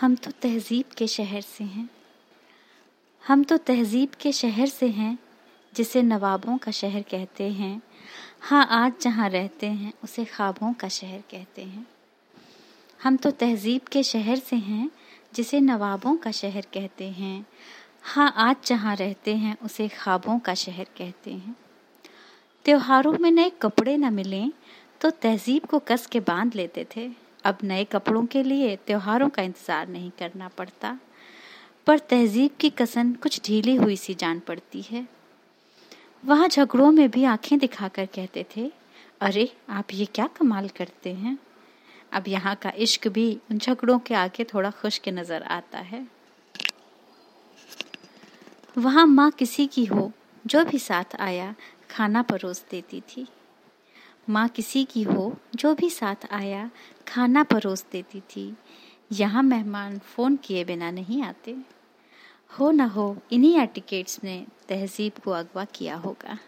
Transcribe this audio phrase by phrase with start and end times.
[0.00, 1.90] हम तो तहज़ीब के शहर से हैं।
[3.26, 5.18] हम तो तहज़ीब के शहर से हैं,
[5.74, 7.82] जिसे नवाबों का शहर कहते हैं।
[8.40, 11.86] हाँ आज जहाँ रहते हैं, उसे ख्वाबों का शहर कहते हैं।
[13.02, 14.90] हम तो तहज़ीब के शहर से हैं,
[15.34, 17.46] जिसे नवाबों का शहर कहते हैं।
[18.02, 21.56] हाँ आज जहाँ रहते हैं, उसे ख्वाबों का शहर कहते हैं।
[22.64, 24.52] त्योहारों में नए कपड़े न मिलें
[25.00, 29.42] तो तहज़ीब को कस के बाँध लेते थे। अब नए कपड़ों के लिए त्योहारों का
[29.42, 30.98] इंतज़ार नहीं करना पड़ता,
[31.86, 35.08] पर तहज़ीब की कसन कुछ ढीली हुई सी जान पड़ती है।
[36.24, 38.72] वहाँ झगड़ों में भी आँखें दिखाकर कहते थे,
[39.20, 41.38] अरे, आप ये क्या कमाल करते हैं?
[42.12, 46.06] अब यहाँ का इश्क भी उन झगड़ों के आगे थोड़ा खुश्क नज़र आता है।
[48.78, 50.12] वहाँ माँ किसी की हो,
[50.46, 51.54] जो भी साथ आया,
[51.90, 53.26] खाना परोस देती थी।
[54.28, 56.70] माँ किसी की हो, जो भी साथ आया,
[57.08, 58.56] खाना परोस देती थी।
[59.12, 61.56] यहाँ मेहमान फ़ोन किए बिना नहीं आते।
[62.58, 66.38] हो ना हो, इन्हीं एटिकेट्स ने तहजीब को अगवा किया होगा।